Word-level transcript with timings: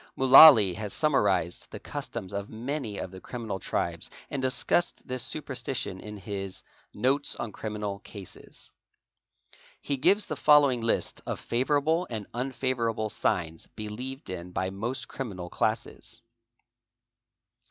Mudllaly 0.17 0.73
has 0.77 0.93
summarised 0.93 1.69
the 1.69 1.79
customs 1.79 2.33
of 2.33 2.49
many 2.49 2.97
of 2.97 3.11
the 3.11 3.21
criminal 3.21 3.59
tribes 3.59 4.09
and 4.31 4.41
discussed 4.41 5.07
this 5.07 5.21
superstition 5.21 5.99
in 5.99 6.17
his 6.17 6.63
'Notes 6.91 7.35
on 7.35 7.51
Criminal 7.51 7.99
Classes." 7.99 8.71
He 9.79 9.97
gives 9.97 10.25
the 10.25 10.35
follow 10.35 10.71
ing 10.71 10.81
list 10.81 11.21
of 11.27 11.39
favourable 11.39 12.07
and 12.09 12.25
unfavourable 12.33 13.11
signs 13.11 13.67
believed 13.75 14.31
in 14.31 14.49
by 14.49 14.71
most 14.71 15.07
criminal 15.07 15.51
classes. 15.51 16.23